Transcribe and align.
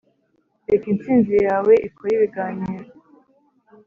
reka 0.69 0.85
intsinzi 0.93 1.33
yawe 1.47 1.73
ikore 1.87 2.11
ibiganiro. 2.17 2.85